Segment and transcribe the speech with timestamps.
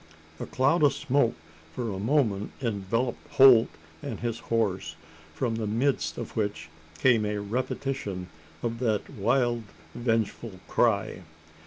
[0.39, 1.35] A cloud of smoke
[1.75, 3.69] for a moment enveloped Holt
[4.01, 4.95] and his horse,
[5.35, 8.27] from the midst of which came a repetition
[8.63, 9.61] of that wild
[9.93, 11.21] vengeful cry.